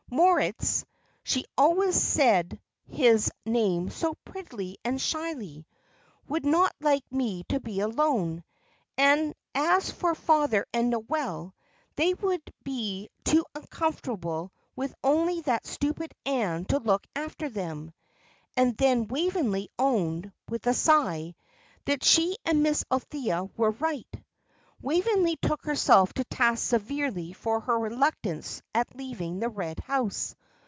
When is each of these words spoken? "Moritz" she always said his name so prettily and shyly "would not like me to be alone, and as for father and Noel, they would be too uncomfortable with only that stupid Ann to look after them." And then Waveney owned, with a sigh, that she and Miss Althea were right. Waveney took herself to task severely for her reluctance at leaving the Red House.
"Moritz" 0.13 0.83
she 1.23 1.45
always 1.57 1.95
said 1.95 2.59
his 2.85 3.31
name 3.45 3.89
so 3.89 4.13
prettily 4.25 4.77
and 4.83 4.99
shyly 4.99 5.65
"would 6.27 6.45
not 6.45 6.75
like 6.81 7.09
me 7.09 7.43
to 7.47 7.57
be 7.61 7.79
alone, 7.79 8.43
and 8.97 9.33
as 9.55 9.89
for 9.89 10.13
father 10.13 10.65
and 10.73 10.89
Noel, 10.89 11.55
they 11.95 12.13
would 12.15 12.41
be 12.61 13.07
too 13.23 13.45
uncomfortable 13.55 14.51
with 14.75 14.93
only 15.01 15.41
that 15.43 15.65
stupid 15.65 16.13
Ann 16.25 16.65
to 16.65 16.79
look 16.79 17.07
after 17.15 17.47
them." 17.47 17.93
And 18.57 18.75
then 18.75 19.07
Waveney 19.07 19.69
owned, 19.79 20.29
with 20.49 20.67
a 20.67 20.73
sigh, 20.73 21.35
that 21.85 22.03
she 22.03 22.35
and 22.43 22.61
Miss 22.61 22.83
Althea 22.91 23.45
were 23.55 23.71
right. 23.71 24.05
Waveney 24.83 25.35
took 25.35 25.65
herself 25.65 26.11
to 26.15 26.23
task 26.23 26.67
severely 26.67 27.33
for 27.33 27.59
her 27.59 27.77
reluctance 27.77 28.63
at 28.73 28.95
leaving 28.97 29.37
the 29.39 29.47
Red 29.49 29.79
House. 29.81 30.33